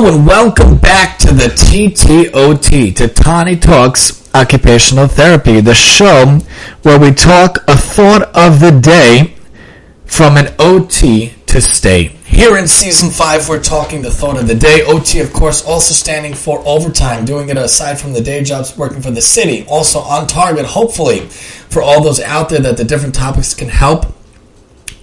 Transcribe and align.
Hello 0.00 0.16
and 0.16 0.26
welcome 0.26 0.78
back 0.78 1.18
to 1.18 1.26
the 1.26 1.48
TTOT, 1.48 2.96
to 2.96 3.06
Tani 3.06 3.54
Talks 3.54 4.34
Occupational 4.34 5.06
Therapy, 5.06 5.60
the 5.60 5.74
show 5.74 6.38
where 6.80 6.98
we 6.98 7.12
talk 7.12 7.58
a 7.68 7.76
thought 7.76 8.22
of 8.34 8.60
the 8.60 8.70
day 8.70 9.34
from 10.06 10.38
an 10.38 10.54
OT 10.58 11.34
to 11.44 11.60
stay. 11.60 12.04
Here 12.24 12.56
in 12.56 12.66
season 12.66 13.10
five, 13.10 13.46
we're 13.46 13.62
talking 13.62 14.00
the 14.00 14.10
thought 14.10 14.38
of 14.38 14.48
the 14.48 14.54
day. 14.54 14.82
OT, 14.86 15.20
of 15.20 15.34
course, 15.34 15.62
also 15.66 15.92
standing 15.92 16.32
for 16.32 16.66
overtime, 16.66 17.26
doing 17.26 17.50
it 17.50 17.58
aside 17.58 18.00
from 18.00 18.14
the 18.14 18.22
day 18.22 18.42
jobs, 18.42 18.78
working 18.78 19.02
for 19.02 19.10
the 19.10 19.20
city. 19.20 19.66
Also 19.68 19.98
on 19.98 20.26
target, 20.26 20.64
hopefully, 20.64 21.26
for 21.28 21.82
all 21.82 22.02
those 22.02 22.20
out 22.20 22.48
there 22.48 22.60
that 22.60 22.78
the 22.78 22.84
different 22.84 23.14
topics 23.14 23.52
can 23.52 23.68
help 23.68 24.06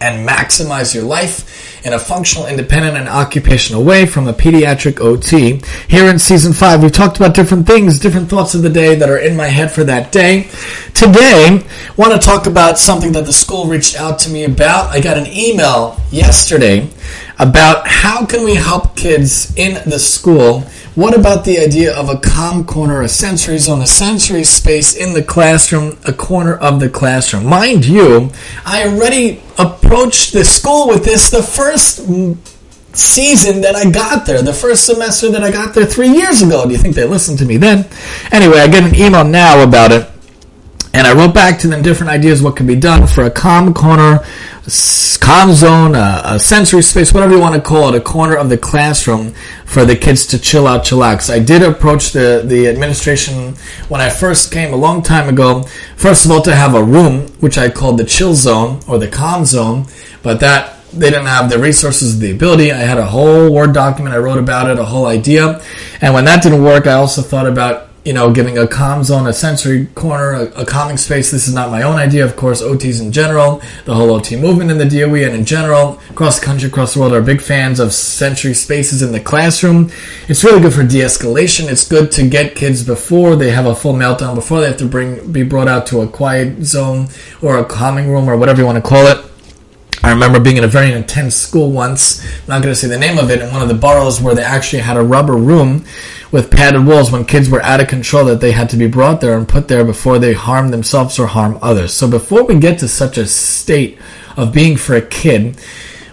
and 0.02 0.28
maximize 0.28 0.94
your 0.94 1.04
life 1.04 1.86
in 1.86 1.94
a 1.94 2.00
functional, 2.00 2.48
independent, 2.48 2.98
and 2.98 3.08
occupational 3.08 3.84
way 3.84 4.06
from 4.06 4.28
a 4.28 4.34
pediatric 4.34 5.00
OT. 5.00 5.62
Here 5.88 6.10
in 6.10 6.20
season 6.20 6.54
five, 6.54 6.84
we've 6.84 6.92
talked 6.92 7.18
about 7.18 7.34
different 7.34 7.66
things, 7.66 8.00
different 8.00 8.30
thoughts 8.30 8.56
of 8.56 8.62
the 8.62 8.70
day 8.70 8.96
that 8.96 9.10
are 9.10 9.18
in 9.18 9.36
my 9.36 9.48
head 9.48 9.72
for 9.72 9.84
that 9.86 10.12
day. 10.12 10.50
Today, 10.94 11.64
want 11.96 12.14
to 12.14 12.20
talk 12.20 12.46
about 12.46 12.78
something 12.78 13.12
that 13.14 13.26
the 13.26 13.34
school 13.34 13.66
reached 13.66 14.00
out 14.00 14.20
to 14.20 14.30
me 14.30 14.44
about. 14.44 14.90
I 14.90 15.00
got 15.00 15.18
an 15.18 15.28
email 15.28 16.00
yesterday 16.12 16.90
about 17.40 17.88
how 17.88 18.26
can 18.26 18.44
we 18.44 18.56
help 18.56 18.96
kids 18.96 19.56
in 19.56 19.90
the 19.90 20.00
school 20.00 20.64
what 20.98 21.16
about 21.16 21.46
the 21.46 21.60
idea 21.60 21.96
of 21.96 22.10
a 22.10 22.18
calm 22.18 22.66
corner, 22.66 23.04
a 23.04 23.08
sensory 23.08 23.60
zone, 23.60 23.84
a 23.84 23.86
sensory 23.86 24.44
space 24.44 24.96
in 24.96 25.14
the 25.14 25.22
classroom, 25.22 25.96
a 26.08 26.12
corner 26.12 26.56
of 26.56 26.80
the 26.80 26.90
classroom? 26.90 27.46
Mind 27.46 27.86
you, 27.86 28.32
I 28.66 28.88
already 28.88 29.40
approached 29.60 30.34
the 30.34 30.44
school 30.44 30.88
with 30.88 31.06
this 31.06 31.30
the 31.30 31.44
first 31.44 32.00
season 32.98 33.62
that 33.62 33.76
I 33.76 33.92
got 33.92 34.26
there, 34.26 34.42
the 34.42 34.52
first 34.52 34.88
semester 34.88 35.30
that 35.30 35.44
I 35.44 35.52
got 35.52 35.76
there 35.76 35.86
three 35.86 36.10
years 36.10 36.42
ago. 36.42 36.66
Do 36.66 36.72
you 36.72 36.80
think 36.80 36.96
they 36.96 37.06
listened 37.06 37.38
to 37.40 37.46
me 37.46 37.58
then? 37.58 37.86
Anyway, 38.32 38.58
I 38.58 38.68
get 38.68 38.84
an 38.84 38.96
email 38.96 39.24
now 39.24 39.62
about 39.62 39.92
it. 39.92 40.10
And 40.94 41.06
I 41.06 41.14
wrote 41.14 41.34
back 41.34 41.60
to 41.60 41.68
them 41.68 41.82
different 41.82 42.12
ideas 42.12 42.42
what 42.42 42.56
can 42.56 42.66
be 42.66 42.76
done 42.76 43.08
for 43.08 43.24
a 43.24 43.32
calm 43.32 43.74
corner, 43.74 44.20
calm 45.22 45.54
zone, 45.54 45.96
a, 45.96 46.22
a, 46.24 46.40
sensory 46.40 46.82
space, 46.82 47.14
whatever 47.14 47.34
you 47.34 47.40
want 47.40 47.56
to 47.56 47.62
call 47.62 47.90
it, 47.90 47.96
a 47.96 48.02
corner 48.02 48.36
of 48.36 48.50
the 48.50 48.58
classroom 48.58 49.34
for 49.66 49.86
the 49.86 49.96
kids 49.96 50.26
to 50.28 50.40
chill 50.40 50.68
out, 50.68 50.84
chillax. 50.84 51.32
I 51.32 51.40
did 51.40 51.62
approach 51.62 52.12
the, 52.12 52.44
the 52.46 52.68
administration 52.68 53.56
when 53.90 54.02
I 54.02 54.10
first 54.10 54.52
came 54.52 54.74
a 54.74 54.78
long 54.78 55.04
time 55.04 55.30
ago. 55.30 55.64
First 55.96 56.26
of 56.26 56.32
all, 56.32 56.42
to 56.44 56.56
have 56.56 56.74
a 56.74 56.84
room, 56.84 57.28
which 57.40 57.58
I 57.58 57.70
called 57.70 57.98
the 57.98 58.06
chill 58.06 58.34
zone 58.34 58.82
or 58.88 58.98
the 58.98 59.08
calm 59.08 59.46
zone, 59.46 59.86
but 60.24 60.40
that 60.40 60.78
they 60.94 61.10
didn't 61.10 61.26
have 61.26 61.50
the 61.50 61.60
resources, 61.60 62.20
the 62.20 62.32
ability. 62.32 62.72
I 62.72 62.78
had 62.78 62.98
a 62.98 63.06
whole 63.06 63.54
Word 63.54 63.74
document 63.74 64.16
I 64.16 64.20
wrote 64.20 64.40
about 64.40 64.70
it, 64.70 64.80
a 64.80 64.86
whole 64.86 65.06
idea. 65.06 65.62
And 66.02 66.14
when 66.14 66.26
that 66.26 66.42
didn't 66.44 66.64
work, 66.64 66.88
I 66.88 66.94
also 66.94 67.22
thought 67.22 67.48
about 67.48 67.87
you 68.08 68.14
know, 68.14 68.32
giving 68.32 68.58
a 68.58 68.66
calm 68.66 69.04
zone, 69.04 69.28
a 69.28 69.34
sensory 69.34 69.86
corner, 69.88 70.32
a, 70.32 70.62
a, 70.62 70.66
calming 70.66 70.96
space. 70.96 71.30
This 71.30 71.46
is 71.46 71.54
not 71.54 71.72
my 71.72 71.82
own 71.82 71.98
idea, 71.98 72.24
of 72.24 72.38
course. 72.38 72.62
OTs 72.62 73.02
in 73.02 73.12
general, 73.12 73.62
the 73.84 73.94
whole 73.94 74.12
OT 74.12 74.38
movement 74.38 74.72
in 74.72 74.78
the 74.78 74.86
DOE 74.86 75.26
and 75.26 75.36
in 75.36 75.44
general, 75.44 76.00
across 76.10 76.40
the 76.40 76.46
country, 76.46 76.70
across 76.70 76.94
the 76.94 77.02
world, 77.02 77.12
are 77.12 77.22
big 77.22 77.42
fans 77.42 77.82
of 77.82 77.92
sensory 77.92 78.54
spaces 78.54 79.02
in 79.02 79.12
the 79.12 79.20
classroom. 79.20 79.92
It's 80.30 80.42
really 80.42 80.62
good 80.62 80.74
for 80.74 80.86
de-escalation. 80.86 81.70
It's 81.70 81.86
good 81.86 82.10
to 82.14 82.30
get 82.30 82.56
kids 82.56 82.82
before 82.82 83.36
they 83.36 83.52
have 83.52 83.66
a 83.66 83.76
full 83.76 83.94
meltdown, 83.94 84.36
before 84.36 84.62
they 84.62 84.68
have 84.68 84.78
to 84.78 84.86
bring 84.86 85.30
be 85.34 85.44
brought 85.44 85.68
out 85.68 85.86
to 85.88 86.00
a 86.00 86.08
quiet 86.08 86.64
zone 86.64 87.10
or 87.42 87.58
a 87.58 87.66
calming 87.66 88.10
room 88.10 88.30
or 88.30 88.38
whatever 88.38 88.62
you 88.62 88.66
want 88.66 88.82
to 88.82 88.90
call 88.90 89.06
it. 89.08 89.27
I 90.04 90.12
remember 90.12 90.40
being 90.40 90.58
in 90.58 90.64
a 90.64 90.68
very 90.68 90.92
intense 90.92 91.36
school 91.36 91.72
once, 91.72 92.24
I'm 92.24 92.48
not 92.48 92.62
going 92.62 92.74
to 92.74 92.76
say 92.76 92.88
the 92.88 93.00
name 93.00 93.18
of 93.18 93.32
it, 93.32 93.42
in 93.42 93.52
one 93.52 93.62
of 93.62 93.68
the 93.68 93.74
boroughs 93.74 94.22
where 94.22 94.36
they 94.36 94.44
actually 94.44 94.84
had 94.84 94.96
a 94.96 95.02
rubber 95.02 95.36
room 95.36 95.86
with 96.32 96.52
padded 96.52 96.86
walls 96.86 97.12
when 97.12 97.26
kids 97.26 97.50
were 97.50 97.64
out 97.64 97.80
of 97.80 97.88
control 97.88 98.26
that 98.26 98.40
they 98.40 98.52
had 98.52 98.70
to 98.70 98.78
be 98.78 98.88
brought 98.88 99.22
there 99.22 99.38
and 99.38 99.48
put 99.48 99.68
there 99.68 99.84
before 99.84 100.20
they 100.20 100.34
harm 100.34 100.70
themselves 100.70 101.18
or 101.18 101.28
harm 101.28 101.58
others. 101.62 101.94
So 101.94 102.08
before 102.08 102.44
we 102.44 102.60
get 102.60 102.80
to 102.80 102.88
such 102.88 103.18
a 103.18 103.26
state 103.26 103.98
of 104.36 104.54
being 104.54 104.78
for 104.78 104.96
a 104.96 105.02
kid, 105.02 105.58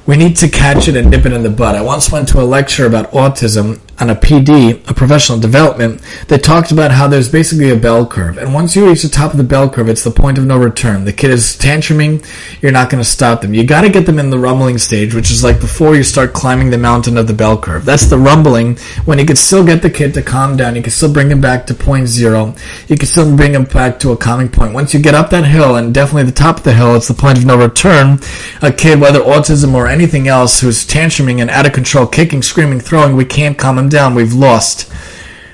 we 0.06 0.16
need 0.16 0.36
to 0.36 0.48
catch 0.48 0.88
it 0.88 0.96
and 0.96 1.10
nip 1.10 1.26
it 1.26 1.32
in 1.32 1.42
the 1.42 1.50
bud. 1.50 1.74
I 1.74 1.82
once 1.82 2.12
went 2.12 2.28
to 2.28 2.40
a 2.40 2.44
lecture 2.44 2.86
about 2.86 3.10
autism 3.12 3.80
on 4.00 4.10
a 4.10 4.14
PD, 4.14 4.88
a 4.88 4.94
professional 4.94 5.38
development, 5.38 6.02
that 6.28 6.42
talked 6.42 6.72
about 6.72 6.90
how 6.90 7.06
there's 7.06 7.30
basically 7.30 7.70
a 7.70 7.76
bell 7.76 8.06
curve. 8.06 8.38
And 8.38 8.52
once 8.52 8.74
you 8.74 8.88
reach 8.88 9.02
the 9.02 9.08
top 9.08 9.32
of 9.32 9.36
the 9.36 9.44
bell 9.44 9.68
curve, 9.68 9.88
it's 9.88 10.04
the 10.04 10.10
point 10.10 10.38
of 10.38 10.44
no 10.44 10.58
return. 10.58 11.04
The 11.04 11.12
kid 11.12 11.30
is 11.30 11.56
tantruming, 11.56 12.24
you're 12.62 12.72
not 12.72 12.90
going 12.90 13.02
to 13.02 13.08
stop 13.08 13.40
them. 13.40 13.54
You 13.54 13.64
got 13.64 13.82
to 13.82 13.88
get 13.88 14.06
them 14.06 14.18
in 14.18 14.30
the 14.30 14.38
rumbling 14.38 14.78
stage, 14.78 15.14
which 15.14 15.30
is 15.30 15.44
like 15.44 15.60
before 15.60 15.94
you 15.94 16.02
start 16.02 16.32
climbing 16.32 16.70
the 16.70 16.78
mountain 16.78 17.16
of 17.16 17.26
the 17.26 17.34
bell 17.34 17.58
curve. 17.58 17.84
That's 17.84 18.06
the 18.06 18.18
rumbling 18.18 18.76
when 19.04 19.18
you 19.18 19.26
can 19.26 19.36
still 19.36 19.64
get 19.64 19.82
the 19.82 19.90
kid 19.90 20.14
to 20.14 20.22
calm 20.22 20.56
down. 20.56 20.76
You 20.76 20.82
can 20.82 20.90
still 20.90 21.12
bring 21.12 21.30
him 21.30 21.40
back 21.40 21.66
to 21.66 21.74
point 21.74 22.08
zero. 22.08 22.54
You 22.88 22.96
can 22.96 23.06
still 23.06 23.36
bring 23.36 23.54
him 23.54 23.64
back 23.64 23.98
to 24.00 24.12
a 24.12 24.16
calming 24.16 24.48
point. 24.48 24.74
Once 24.74 24.92
you 24.92 25.00
get 25.00 25.14
up 25.14 25.30
that 25.30 25.44
hill, 25.44 25.76
and 25.76 25.94
definitely 25.94 26.24
the 26.24 26.32
top 26.32 26.58
of 26.58 26.64
the 26.64 26.72
hill, 26.72 26.96
it's 26.96 27.08
the 27.08 27.14
point 27.14 27.38
of 27.38 27.44
no 27.44 27.56
return. 27.56 28.18
A 28.62 28.72
kid, 28.72 29.00
whether 29.00 29.20
autism 29.20 29.74
or 29.74 29.86
anything 29.86 30.28
else, 30.28 30.60
who's 30.60 30.86
tantruming 30.86 31.40
and 31.40 31.50
out 31.50 31.66
of 31.66 31.72
control, 31.72 32.06
kicking, 32.06 32.42
screaming, 32.42 32.80
throwing, 32.80 33.16
we 33.16 33.24
can't 33.24 33.58
calm 33.58 33.78
him 33.78 33.83
them 33.84 33.90
down, 33.90 34.14
we've 34.14 34.34
lost 34.34 34.90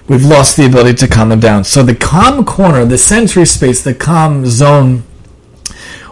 we've 0.09 0.25
lost 0.25 0.57
the 0.57 0.67
ability 0.67 0.95
to 0.97 1.07
calm 1.07 1.29
them 1.29 1.39
down. 1.39 1.63
So 1.63 1.85
the 1.85 1.95
calm 1.95 2.45
corner, 2.45 2.85
the 2.85 2.99
sensory 2.99 3.47
space, 3.47 3.85
the 3.85 3.95
calm 3.95 4.45
zone, 4.45 5.05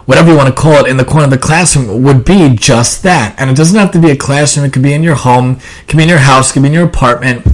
whatever 0.05 0.31
you 0.31 0.37
want 0.37 0.47
to 0.47 0.55
call 0.55 0.85
it, 0.85 0.87
in 0.87 0.95
the 0.95 1.03
corner 1.03 1.25
of 1.25 1.31
the 1.31 1.37
classroom 1.37 2.01
would 2.03 2.23
be 2.23 2.55
just 2.55 3.03
that. 3.03 3.35
And 3.37 3.49
it 3.49 3.57
doesn't 3.57 3.77
have 3.77 3.91
to 3.91 3.99
be 3.99 4.11
a 4.11 4.15
classroom. 4.15 4.65
It 4.65 4.71
could 4.71 4.83
be 4.83 4.93
in 4.93 5.03
your 5.03 5.15
home, 5.15 5.59
it 5.81 5.87
could 5.87 5.97
be 5.97 6.03
in 6.03 6.09
your 6.09 6.19
house, 6.19 6.49
it 6.49 6.53
could 6.53 6.61
be 6.61 6.69
in 6.69 6.73
your 6.73 6.85
apartment 6.85 7.45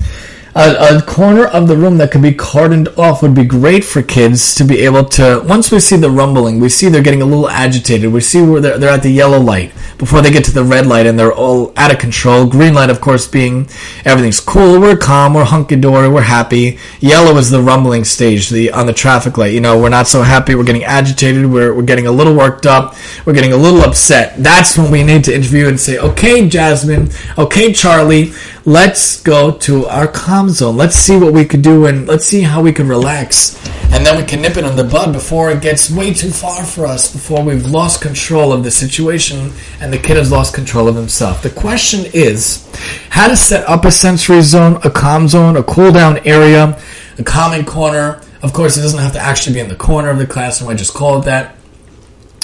a, 0.55 0.97
a, 0.97 1.01
corner 1.01 1.45
of 1.47 1.67
the 1.67 1.75
room 1.75 1.97
that 1.97 2.11
could 2.11 2.21
be 2.21 2.31
cordoned 2.31 2.97
off 2.97 3.21
would 3.21 3.35
be 3.35 3.43
great 3.43 3.83
for 3.83 4.01
kids 4.01 4.55
to 4.55 4.63
be 4.63 4.79
able 4.85 5.03
to. 5.03 5.43
Once 5.45 5.69
we 5.69 5.81
see 5.81 5.97
the 5.97 6.09
rumbling, 6.09 6.61
we 6.61 6.69
see 6.69 6.87
they're 6.87 7.03
getting 7.03 7.21
a 7.21 7.25
little 7.25 7.49
agitated. 7.49 8.11
We 8.13 8.21
see 8.21 8.41
where 8.41 8.61
they're, 8.61 8.77
they're 8.77 8.89
at 8.89 9.03
the 9.03 9.09
yellow 9.09 9.37
light 9.37 9.73
before 9.97 10.21
they 10.21 10.31
get 10.31 10.45
to 10.45 10.53
the 10.53 10.63
red 10.63 10.87
light, 10.87 11.07
and 11.07 11.19
they're 11.19 11.33
all 11.33 11.73
out 11.75 11.91
of 11.91 11.99
control. 11.99 12.45
Green 12.47 12.73
light, 12.73 12.89
of 12.89 13.01
course, 13.01 13.27
being 13.27 13.67
everything's 14.05 14.39
cool, 14.39 14.79
we're 14.79 14.95
calm, 14.95 15.33
we're 15.33 15.43
hunky 15.43 15.75
dory, 15.75 16.07
we're 16.07 16.21
happy. 16.21 16.79
Yellow 17.01 17.37
is 17.37 17.51
the 17.51 17.61
rumbling 17.61 18.05
stage, 18.05 18.49
the 18.49 18.71
on 18.71 18.85
the 18.85 18.93
traffic 18.93 19.37
light. 19.37 19.53
You 19.53 19.59
know, 19.59 19.77
we're 19.77 19.89
not 19.89 20.07
so 20.07 20.21
happy, 20.21 20.55
we're 20.55 20.63
getting 20.63 20.85
agitated, 20.85 21.45
we're 21.45 21.73
we're 21.73 21.83
getting 21.83 22.07
a 22.07 22.11
little 22.11 22.33
worked 22.33 22.65
up, 22.65 22.95
we're 23.25 23.33
getting 23.33 23.51
a 23.51 23.57
little 23.57 23.81
upset. 23.81 24.41
That's 24.41 24.77
when 24.77 24.89
we 24.89 25.03
need 25.03 25.25
to 25.25 25.35
interview 25.35 25.67
and 25.67 25.77
say, 25.77 25.97
okay, 25.97 26.47
Jasmine, 26.47 27.09
okay, 27.37 27.73
Charlie 27.73 28.31
let's 28.65 29.21
go 29.21 29.51
to 29.51 29.85
our 29.85 30.07
calm 30.07 30.49
zone. 30.49 30.75
Let's 30.75 30.95
see 30.95 31.17
what 31.17 31.33
we 31.33 31.45
could 31.45 31.61
do 31.61 31.85
and 31.85 32.07
let's 32.07 32.25
see 32.25 32.41
how 32.41 32.63
we 32.63 32.73
can 32.73 32.87
relax. 32.87 33.55
And 33.91 34.03
then 34.03 34.17
we 34.17 34.23
can 34.23 34.41
nip 34.41 34.57
it 34.57 34.65
in 34.65 34.75
the 34.75 34.83
bud 34.83 35.13
before 35.13 35.51
it 35.51 35.61
gets 35.61 35.91
way 35.91 36.13
too 36.13 36.31
far 36.31 36.65
for 36.65 36.87
us, 36.87 37.13
before 37.13 37.43
we've 37.43 37.65
lost 37.65 38.01
control 38.01 38.51
of 38.51 38.63
the 38.63 38.71
situation 38.71 39.53
and 39.79 39.93
the 39.93 39.99
kid 39.99 40.17
has 40.17 40.31
lost 40.31 40.55
control 40.55 40.87
of 40.87 40.95
himself. 40.95 41.43
The 41.43 41.51
question 41.51 42.05
is 42.11 42.67
how 43.09 43.27
to 43.27 43.35
set 43.35 43.69
up 43.69 43.85
a 43.85 43.91
sensory 43.91 44.41
zone, 44.41 44.79
a 44.83 44.89
calm 44.89 45.27
zone, 45.27 45.57
a 45.57 45.63
cool 45.63 45.91
down 45.91 46.17
area, 46.25 46.81
a 47.19 47.23
calming 47.23 47.65
corner. 47.65 48.21
Of 48.41 48.51
course, 48.51 48.77
it 48.77 48.81
doesn't 48.81 48.99
have 48.99 49.13
to 49.13 49.19
actually 49.19 49.53
be 49.53 49.59
in 49.59 49.69
the 49.69 49.75
corner 49.75 50.09
of 50.09 50.17
the 50.17 50.27
classroom. 50.27 50.71
I 50.71 50.73
just 50.73 50.93
call 50.93 51.19
it 51.19 51.25
that. 51.25 51.55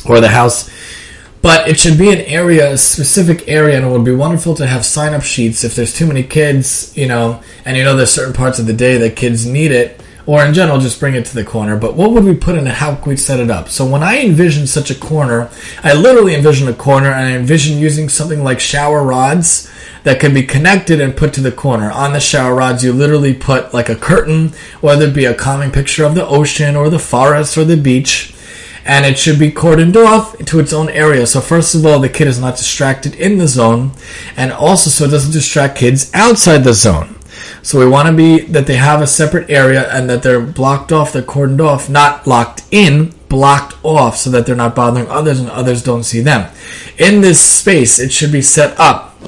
Or 0.08 0.20
the 0.20 0.30
house 0.30 0.70
but 1.42 1.68
it 1.68 1.80
should 1.80 1.98
be 1.98 2.12
an 2.12 2.20
area, 2.20 2.74
a 2.74 2.78
specific 2.78 3.48
area, 3.48 3.78
and 3.78 3.86
it 3.86 3.90
would 3.90 4.06
be 4.06 4.14
wonderful 4.14 4.54
to 4.56 4.68
have 4.68 4.86
sign 4.86 5.14
up 5.14 5.24
sheets 5.24 5.64
if 5.64 5.76
there's 5.76 5.96
too 5.96 6.06
many 6.06 6.24
kids, 6.24 6.96
you 6.96 7.08
know, 7.08 7.42
and 7.66 7.78
you 7.78 7.84
know 7.84 7.96
there's 7.96 8.12
certain 8.12 8.34
parts 8.34 8.60
of 8.60 8.68
the 8.68 8.74
day 8.74 8.98
that 8.98 9.16
kids 9.16 9.46
need 9.46 9.72
it, 9.72 10.02
or 10.28 10.46
in 10.46 10.54
general, 10.54 10.80
just 10.80 11.00
bring 11.00 11.16
it 11.16 11.26
to 11.26 11.34
the 11.34 11.44
corner. 11.44 11.76
But 11.76 11.96
what 11.96 12.12
would 12.12 12.24
we 12.24 12.36
put 12.36 12.56
in 12.56 12.68
it? 12.68 12.76
How 12.76 12.96
could 12.96 13.08
we 13.08 13.18
set 13.18 13.40
it 13.40 13.50
up? 13.50 13.70
So 13.70 13.86
when 13.86 14.04
I 14.04 14.20
envision 14.20 14.68
such 14.68 14.92
a 14.92 14.96
corner, 14.96 15.50
I 15.84 15.94
literally 15.94 16.36
envision 16.36 16.68
a 16.68 16.74
corner 16.74 17.08
and 17.08 17.28
I 17.28 17.32
envision 17.32 17.80
using 17.80 18.08
something 18.08 18.44
like 18.44 18.60
shower 18.60 19.04
rods 19.04 19.72
that 20.04 20.20
can 20.20 20.34
be 20.34 20.44
connected 20.44 21.02
and 21.02 21.18
put 21.18 21.34
to 21.34 21.42
the 21.42 21.52
corner. 21.52 21.92
On 21.92 22.14
the 22.14 22.20
shower 22.20 22.56
rods, 22.56 22.84
you 22.84 22.94
literally 22.94 23.34
put 23.34 23.74
like 23.74 23.90
a 23.90 23.96
curtain, 23.96 24.50
whether 24.80 25.08
it 25.08 25.16
be 25.16 25.26
a 25.26 25.34
calming 25.34 25.72
picture 25.72 26.06
of 26.06 26.16
the 26.16 26.28
ocean 26.28 26.76
or 26.76 26.90
the 26.90 27.00
forest 27.00 27.58
or 27.58 27.66
the 27.66 27.78
beach 27.78 28.34
and 28.86 29.06
it 29.06 29.18
should 29.18 29.40
be 29.40 29.52
cordoned 29.52 29.96
off 29.96 30.38
to 30.38 30.60
its 30.60 30.74
own 30.74 30.90
area. 30.90 31.28
So 31.28 31.42
first 31.42 31.76
of 31.76 31.86
all, 31.86 32.00
the 32.00 32.10
kid 32.10 32.28
is 32.28 32.40
not 32.40 32.58
distracted 32.58 33.16
in 33.16 33.38
the 33.38 33.48
zone, 33.48 33.92
and 34.36 34.52
also 34.52 34.90
so 34.90 35.06
it 35.06 35.12
doesn't 35.12 35.34
distract 35.34 35.78
kids 35.78 36.12
outside 36.14 36.60
the 36.60 36.74
zone. 36.74 37.16
So 37.64 37.80
we 37.80 37.88
want 37.88 38.08
to 38.08 38.14
be 38.14 38.40
that 38.40 38.66
they 38.66 38.76
have 38.76 39.02
a 39.02 39.08
separate 39.08 39.50
area 39.50 39.88
and 39.92 40.10
that 40.10 40.24
they're 40.24 40.42
blocked 40.42 40.92
off, 40.92 41.14
they're 41.14 41.22
cordoned 41.22 41.62
off, 41.62 41.90
not 41.90 42.26
locked 42.26 42.64
in, 42.72 43.14
blocked 43.30 43.76
off, 43.84 44.18
so 44.18 44.30
that 44.32 44.46
they're 44.46 44.56
not 44.56 44.76
bothering 44.76 45.08
others 45.08 45.40
and 45.40 45.50
others 45.50 45.84
don't 45.84 46.04
see 46.04 46.22
them. 46.22 46.52
In 46.98 47.22
this 47.22 47.40
space, 47.40 48.00
it 48.00 48.12
should 48.12 48.32
be 48.32 48.42
set 48.42 48.80
up 48.80 49.20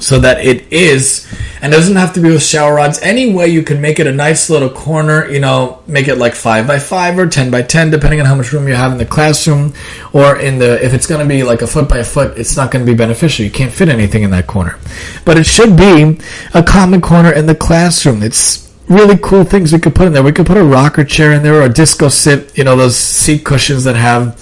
so 0.00 0.18
that 0.18 0.44
it 0.44 0.70
is 0.72 1.26
and 1.62 1.72
it 1.72 1.76
doesn't 1.76 1.94
have 1.94 2.12
to 2.14 2.20
be 2.20 2.28
with 2.28 2.42
shower 2.42 2.74
rods. 2.74 2.98
Any 3.00 3.32
way 3.32 3.46
you 3.46 3.62
can 3.62 3.80
make 3.80 4.00
it 4.00 4.08
a 4.08 4.12
nice 4.12 4.50
little 4.50 4.68
corner 4.68 5.30
you 5.30 5.38
know 5.38 5.80
make 5.86 6.08
it 6.08 6.16
like 6.16 6.34
5 6.34 6.66
by 6.66 6.78
5 6.78 7.18
or 7.18 7.28
10 7.28 7.50
by 7.50 7.62
10 7.62 7.90
depending 7.90 8.20
on 8.20 8.26
how 8.26 8.34
much 8.34 8.52
room 8.52 8.66
you 8.66 8.74
have 8.74 8.90
in 8.90 8.98
the 8.98 9.06
classroom 9.06 9.72
or 10.12 10.38
in 10.38 10.58
the 10.58 10.84
if 10.84 10.92
it's 10.92 11.06
going 11.06 11.20
to 11.20 11.26
be 11.26 11.44
like 11.44 11.62
a 11.62 11.66
foot 11.66 11.88
by 11.88 11.98
a 11.98 12.04
foot 12.04 12.36
it's 12.36 12.56
not 12.56 12.70
going 12.72 12.84
to 12.84 12.90
be 12.90 12.96
beneficial. 12.96 13.44
You 13.44 13.50
can't 13.50 13.72
fit 13.72 13.88
anything 13.88 14.24
in 14.24 14.30
that 14.32 14.46
corner. 14.48 14.78
But 15.24 15.38
it 15.38 15.46
should 15.46 15.76
be 15.76 16.18
a 16.52 16.62
common 16.62 17.00
corner 17.00 17.32
in 17.32 17.46
the 17.46 17.54
classroom. 17.54 18.22
It's 18.22 18.70
really 18.88 19.16
cool 19.22 19.44
things 19.44 19.72
we 19.72 19.78
could 19.78 19.94
put 19.94 20.08
in 20.08 20.12
there. 20.12 20.22
We 20.22 20.32
could 20.32 20.46
put 20.46 20.56
a 20.56 20.64
rocker 20.64 21.04
chair 21.04 21.32
in 21.32 21.42
there 21.44 21.60
or 21.60 21.62
a 21.62 21.72
disco 21.72 22.08
sit 22.08 22.58
you 22.58 22.64
know 22.64 22.76
those 22.76 22.96
seat 22.96 23.44
cushions 23.44 23.84
that 23.84 23.94
have 23.94 24.36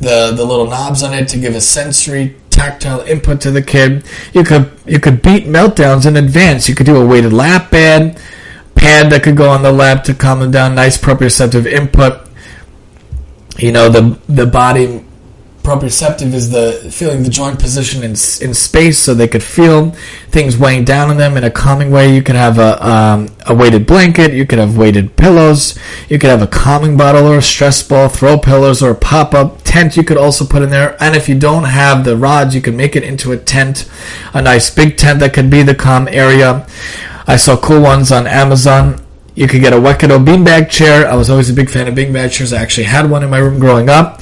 the 0.00 0.32
the 0.34 0.44
little 0.44 0.66
knobs 0.66 1.02
on 1.02 1.12
it 1.12 1.28
to 1.28 1.38
give 1.38 1.54
a 1.54 1.60
sensory 1.60 2.34
tactile 2.62 3.00
input 3.00 3.40
to 3.40 3.50
the 3.50 3.62
kid. 3.62 4.04
You 4.32 4.44
could 4.44 4.70
you 4.86 5.00
could 5.00 5.20
beat 5.22 5.44
meltdowns 5.46 6.06
in 6.06 6.16
advance. 6.16 6.68
You 6.68 6.74
could 6.74 6.86
do 6.86 6.96
a 6.96 7.06
weighted 7.06 7.32
lap 7.32 7.70
pad, 7.70 8.20
pad 8.74 9.10
that 9.10 9.22
could 9.22 9.36
go 9.36 9.48
on 9.50 9.62
the 9.62 9.72
lap 9.72 10.04
to 10.04 10.14
calm 10.14 10.40
them 10.40 10.50
down. 10.50 10.74
Nice 10.74 10.96
proprioceptive 10.96 11.66
input. 11.66 12.28
You 13.58 13.72
know 13.72 13.88
the 13.88 14.18
the 14.28 14.46
body 14.46 15.04
proprioceptive 15.62 16.34
is 16.34 16.50
the 16.50 16.90
feeling 16.90 17.22
the 17.22 17.30
joint 17.30 17.58
position 17.58 18.02
in, 18.02 18.10
in 18.10 18.54
space 18.54 18.98
so 18.98 19.14
they 19.14 19.28
could 19.28 19.42
feel 19.42 19.92
things 20.28 20.58
weighing 20.58 20.84
down 20.84 21.08
on 21.08 21.16
them 21.16 21.36
in 21.36 21.44
a 21.44 21.50
calming 21.50 21.90
way. 21.90 22.12
You 22.14 22.22
could 22.22 22.34
have 22.34 22.58
a, 22.58 22.84
um, 22.86 23.28
a 23.46 23.54
weighted 23.54 23.86
blanket, 23.86 24.32
you 24.32 24.44
could 24.44 24.58
have 24.58 24.76
weighted 24.76 25.16
pillows, 25.16 25.78
you 26.08 26.18
could 26.18 26.30
have 26.30 26.42
a 26.42 26.48
calming 26.48 26.96
bottle 26.96 27.26
or 27.26 27.38
a 27.38 27.42
stress 27.42 27.82
ball, 27.82 28.08
throw 28.08 28.38
pillows 28.38 28.82
or 28.82 28.90
a 28.90 28.94
pop 28.94 29.34
up 29.34 29.62
tent 29.62 29.96
you 29.96 30.02
could 30.02 30.16
also 30.16 30.44
put 30.44 30.62
in 30.62 30.70
there. 30.70 30.96
And 31.00 31.14
if 31.14 31.28
you 31.28 31.38
don't 31.38 31.64
have 31.64 32.04
the 32.04 32.16
rods, 32.16 32.54
you 32.54 32.60
could 32.60 32.74
make 32.74 32.96
it 32.96 33.04
into 33.04 33.30
a 33.32 33.36
tent, 33.36 33.88
a 34.34 34.42
nice 34.42 34.68
big 34.68 34.96
tent 34.96 35.20
that 35.20 35.32
could 35.32 35.48
be 35.48 35.62
the 35.62 35.74
calm 35.74 36.08
area. 36.08 36.66
I 37.26 37.36
saw 37.36 37.56
cool 37.56 37.80
ones 37.80 38.10
on 38.10 38.26
Amazon. 38.26 39.00
You 39.36 39.46
could 39.46 39.62
get 39.62 39.72
a 39.72 39.76
Wekido 39.76 40.22
beanbag 40.22 40.68
chair. 40.68 41.08
I 41.08 41.14
was 41.14 41.30
always 41.30 41.48
a 41.48 41.54
big 41.54 41.70
fan 41.70 41.86
of 41.86 41.94
beanbag 41.94 42.32
chairs. 42.32 42.52
I 42.52 42.60
actually 42.60 42.84
had 42.84 43.08
one 43.08 43.22
in 43.22 43.30
my 43.30 43.38
room 43.38 43.60
growing 43.60 43.88
up 43.88 44.20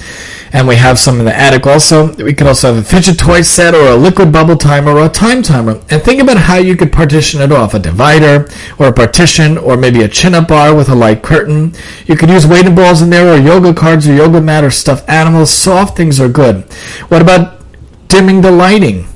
and 0.52 0.67
we 0.67 0.76
have 0.76 0.99
some 0.99 1.19
in 1.20 1.25
the 1.25 1.37
attic 1.37 1.67
also. 1.67 2.12
We 2.14 2.35
could 2.35 2.47
also 2.47 2.75
have 2.75 2.85
a 2.85 2.87
fidget 2.87 3.19
toy 3.19 3.43
set 3.43 3.75
or 3.75 3.88
a 3.88 3.97
liquid 3.97 4.32
bubble 4.32 4.56
timer 4.56 4.93
or 4.93 5.06
a 5.06 5.08
time 5.08 5.43
timer. 5.43 5.81
And 5.91 6.02
think 6.02 6.20
about 6.20 6.37
how 6.37 6.56
you 6.56 6.76
could 6.76 6.93
partition 6.93 7.41
it 7.41 7.52
off. 7.52 7.75
A 7.75 7.79
divider 7.79 8.49
or 8.79 8.88
a 8.88 8.93
partition 8.93 9.56
or 9.56 9.76
maybe 9.76 10.02
a 10.02 10.08
chin-up 10.08 10.49
bar 10.49 10.75
with 10.75 10.88
a 10.88 10.94
light 10.94 11.23
curtain. 11.23 11.75
You 12.06 12.17
could 12.17 12.31
use 12.31 12.47
weighted 12.47 12.75
balls 12.75 13.00
in 13.00 13.11
there 13.11 13.32
or 13.32 13.38
yoga 13.38 13.73
cards 13.73 14.08
or 14.08 14.14
yoga 14.14 14.41
mat 14.41 14.64
or 14.64 14.70
stuffed 14.70 15.08
animals. 15.08 15.52
Soft 15.52 15.97
things 15.97 16.19
are 16.20 16.29
good. 16.29 16.64
What 17.08 17.23
about 17.23 17.62
dimming 18.08 18.41
the 18.41 18.50
lighting? 18.50 19.06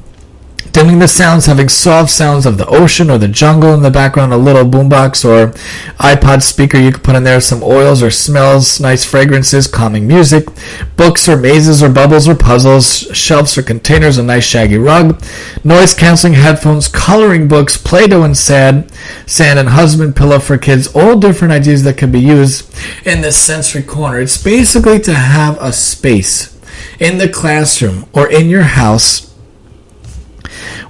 Dimming 0.75 0.99
the 0.99 1.07
sounds, 1.07 1.47
having 1.47 1.69
soft 1.69 2.11
sounds 2.11 2.45
of 2.45 2.59
the 2.59 2.67
ocean 2.67 3.09
or 3.09 3.17
the 3.17 3.29
jungle 3.29 3.73
in 3.75 3.83
the 3.83 3.91
background, 3.93 4.33
a 4.33 4.37
little 4.37 4.65
boombox 4.65 5.25
or 5.25 5.53
iPod 5.99 6.43
speaker 6.43 6.77
you 6.77 6.91
could 6.91 7.05
put 7.05 7.15
in 7.15 7.23
there, 7.23 7.41
some 7.41 7.63
oils 7.63 8.03
or 8.03 8.11
smells, 8.11 8.81
nice 8.81 9.05
fragrances, 9.05 9.69
calming 9.69 10.09
music, 10.09 10.49
books 10.97 11.29
or 11.29 11.37
mazes 11.37 11.81
or 11.81 11.89
bubbles 11.89 12.29
or 12.29 12.35
puzzles, 12.35 13.03
shelves 13.17 13.57
or 13.57 13.63
containers, 13.63 14.19
a 14.19 14.23
nice 14.23 14.43
shaggy 14.43 14.77
rug, 14.77 15.23
noise 15.63 15.95
canceling 15.95 16.33
headphones, 16.33 16.89
coloring 16.89 17.47
books, 17.47 17.77
Play-Doh 17.77 18.25
and 18.25 18.37
sand, 18.37 18.91
sand 19.27 19.61
and 19.61 19.69
husband 19.69 20.17
pillow 20.17 20.41
for 20.41 20.59
kids, 20.59 20.89
all 20.93 21.17
different 21.17 21.53
ideas 21.53 21.85
that 21.85 21.97
could 21.97 22.11
be 22.11 22.21
used 22.21 22.69
in 23.07 23.21
this 23.21 23.39
sensory 23.39 23.85
corner. 23.85 24.19
It's 24.19 24.43
basically 24.43 24.99
to 25.03 25.15
have 25.15 25.57
a 25.63 25.73
space 25.73 26.51
in 26.99 27.19
the 27.19 27.29
classroom 27.29 28.07
or 28.13 28.29
in 28.29 28.49
your 28.49 28.63
house 28.63 29.34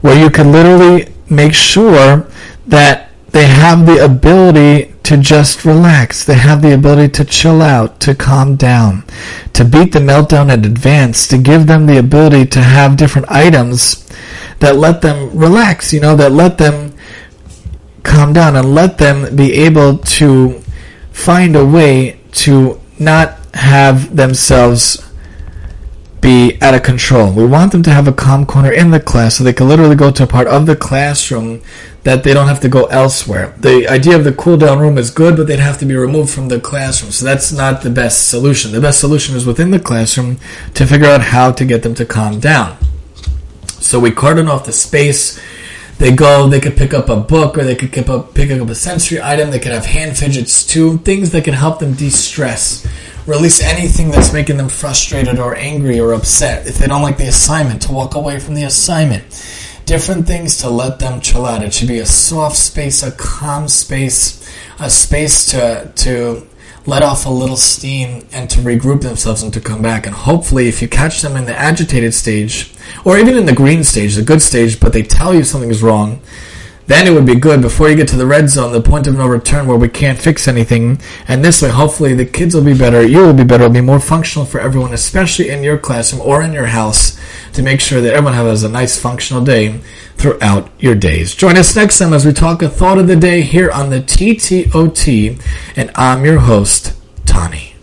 where 0.04 0.22
you 0.22 0.28
can 0.28 0.52
literally 0.52 1.10
make 1.30 1.54
sure 1.54 2.28
that 2.66 3.08
they 3.30 3.46
have 3.46 3.86
the 3.86 4.04
ability 4.04 4.92
to 5.02 5.16
just 5.16 5.64
relax. 5.64 6.26
They 6.26 6.34
have 6.34 6.60
the 6.60 6.74
ability 6.74 7.10
to 7.14 7.24
chill 7.24 7.62
out, 7.62 8.00
to 8.00 8.14
calm 8.14 8.56
down, 8.56 9.04
to 9.54 9.64
beat 9.64 9.92
the 9.92 10.00
meltdown 10.00 10.52
in 10.52 10.62
advance, 10.62 11.26
to 11.28 11.38
give 11.38 11.66
them 11.66 11.86
the 11.86 11.98
ability 11.98 12.44
to 12.50 12.60
have 12.60 12.98
different 12.98 13.30
items 13.30 14.06
that 14.58 14.76
let 14.76 15.00
them 15.00 15.34
relax, 15.34 15.94
you 15.94 16.00
know, 16.00 16.14
that 16.16 16.32
let 16.32 16.58
them 16.58 16.92
calm 18.02 18.34
down 18.34 18.56
and 18.56 18.74
let 18.74 18.98
them 18.98 19.34
be 19.34 19.54
able 19.54 19.96
to 20.20 20.60
find 21.12 21.56
a 21.56 21.64
way 21.64 22.20
to 22.32 22.78
not 22.98 23.38
have 23.54 24.14
themselves 24.14 25.02
be 26.24 26.56
out 26.62 26.74
of 26.74 26.82
control. 26.82 27.30
We 27.30 27.44
want 27.44 27.72
them 27.72 27.82
to 27.82 27.90
have 27.90 28.08
a 28.08 28.12
calm 28.12 28.46
corner 28.46 28.72
in 28.72 28.90
the 28.90 28.98
class 28.98 29.36
so 29.36 29.44
they 29.44 29.52
can 29.52 29.68
literally 29.68 29.94
go 29.94 30.10
to 30.10 30.22
a 30.22 30.26
part 30.26 30.46
of 30.46 30.64
the 30.64 30.74
classroom 30.74 31.60
that 32.04 32.24
they 32.24 32.32
don't 32.32 32.48
have 32.48 32.60
to 32.60 32.68
go 32.70 32.86
elsewhere. 32.86 33.54
The 33.58 33.86
idea 33.88 34.16
of 34.16 34.24
the 34.24 34.32
cool 34.32 34.56
down 34.56 34.78
room 34.78 34.96
is 34.96 35.10
good, 35.10 35.36
but 35.36 35.46
they'd 35.46 35.58
have 35.58 35.78
to 35.80 35.84
be 35.84 35.94
removed 35.94 36.30
from 36.30 36.48
the 36.48 36.58
classroom. 36.58 37.12
So 37.12 37.26
that's 37.26 37.52
not 37.52 37.82
the 37.82 37.90
best 37.90 38.30
solution. 38.30 38.72
The 38.72 38.80
best 38.80 39.00
solution 39.00 39.36
is 39.36 39.44
within 39.44 39.70
the 39.70 39.78
classroom 39.78 40.38
to 40.72 40.86
figure 40.86 41.08
out 41.08 41.20
how 41.20 41.52
to 41.52 41.64
get 41.64 41.82
them 41.82 41.94
to 41.96 42.06
calm 42.06 42.40
down. 42.40 42.78
So 43.66 44.00
we 44.00 44.10
cordon 44.10 44.48
off 44.48 44.64
the 44.64 44.72
space. 44.72 45.38
They 45.98 46.10
go, 46.10 46.48
they 46.48 46.58
could 46.58 46.78
pick 46.78 46.94
up 46.94 47.10
a 47.10 47.16
book 47.16 47.58
or 47.58 47.64
they 47.64 47.76
could 47.76 47.92
pick 47.92 48.08
up, 48.08 48.32
pick 48.32 48.50
up 48.50 48.66
a 48.70 48.74
sensory 48.74 49.20
item. 49.20 49.50
They 49.50 49.58
could 49.58 49.72
have 49.72 49.84
hand 49.84 50.16
fidgets 50.16 50.66
too, 50.66 50.98
things 50.98 51.32
that 51.32 51.44
can 51.44 51.52
help 51.52 51.80
them 51.80 51.92
de 51.92 52.08
stress 52.08 52.86
release 53.26 53.62
anything 53.62 54.10
that's 54.10 54.32
making 54.32 54.56
them 54.56 54.68
frustrated 54.68 55.38
or 55.38 55.54
angry 55.56 55.98
or 55.98 56.12
upset. 56.12 56.66
If 56.66 56.78
they 56.78 56.86
don't 56.86 57.02
like 57.02 57.18
the 57.18 57.28
assignment, 57.28 57.82
to 57.82 57.92
walk 57.92 58.14
away 58.14 58.38
from 58.38 58.54
the 58.54 58.64
assignment. 58.64 59.24
Different 59.86 60.26
things 60.26 60.58
to 60.58 60.70
let 60.70 60.98
them 60.98 61.20
chill 61.20 61.44
out. 61.44 61.62
It 61.62 61.74
should 61.74 61.88
be 61.88 61.98
a 61.98 62.06
soft 62.06 62.56
space, 62.56 63.02
a 63.02 63.12
calm 63.12 63.68
space, 63.68 64.48
a 64.78 64.88
space 64.88 65.46
to 65.50 65.92
to 65.96 66.46
let 66.86 67.02
off 67.02 67.26
a 67.26 67.30
little 67.30 67.56
steam 67.56 68.26
and 68.32 68.48
to 68.50 68.60
regroup 68.60 69.02
themselves 69.02 69.42
and 69.42 69.52
to 69.54 69.60
come 69.60 69.82
back. 69.82 70.06
And 70.06 70.14
hopefully, 70.14 70.68
if 70.68 70.82
you 70.82 70.88
catch 70.88 71.22
them 71.22 71.36
in 71.36 71.46
the 71.46 71.56
agitated 71.56 72.14
stage, 72.14 72.74
or 73.04 73.18
even 73.18 73.36
in 73.36 73.46
the 73.46 73.54
green 73.54 73.84
stage, 73.84 74.14
the 74.14 74.22
good 74.22 74.42
stage, 74.42 74.80
but 74.80 74.92
they 74.92 75.02
tell 75.02 75.34
you 75.34 75.44
something 75.44 75.70
is 75.70 75.82
wrong, 75.82 76.20
then 76.86 77.06
it 77.06 77.12
would 77.12 77.26
be 77.26 77.34
good 77.34 77.62
before 77.62 77.88
you 77.88 77.96
get 77.96 78.08
to 78.08 78.16
the 78.16 78.26
red 78.26 78.50
zone, 78.50 78.72
the 78.72 78.80
point 78.80 79.06
of 79.06 79.16
no 79.16 79.26
return 79.26 79.66
where 79.66 79.76
we 79.76 79.88
can't 79.88 80.18
fix 80.18 80.46
anything. 80.46 81.00
And 81.26 81.44
this 81.44 81.62
way, 81.62 81.70
hopefully, 81.70 82.14
the 82.14 82.26
kids 82.26 82.54
will 82.54 82.64
be 82.64 82.76
better, 82.76 83.06
you 83.06 83.18
will 83.18 83.32
be 83.32 83.44
better, 83.44 83.64
it'll 83.64 83.74
be 83.74 83.80
more 83.80 84.00
functional 84.00 84.46
for 84.46 84.60
everyone, 84.60 84.92
especially 84.92 85.50
in 85.50 85.62
your 85.62 85.78
classroom 85.78 86.22
or 86.22 86.42
in 86.42 86.52
your 86.52 86.66
house, 86.66 87.18
to 87.54 87.62
make 87.62 87.80
sure 87.80 88.00
that 88.00 88.12
everyone 88.12 88.34
has 88.34 88.62
a 88.62 88.68
nice 88.68 89.00
functional 89.00 89.44
day 89.44 89.80
throughout 90.16 90.70
your 90.78 90.94
days. 90.94 91.34
Join 91.34 91.56
us 91.56 91.74
next 91.74 91.98
time 91.98 92.12
as 92.12 92.26
we 92.26 92.32
talk 92.32 92.62
a 92.62 92.68
thought 92.68 92.98
of 92.98 93.06
the 93.06 93.16
day 93.16 93.42
here 93.42 93.70
on 93.70 93.90
the 93.90 94.00
TTOT, 94.00 95.40
and 95.76 95.90
I'm 95.94 96.24
your 96.24 96.40
host, 96.40 96.94
Tani. 97.24 97.73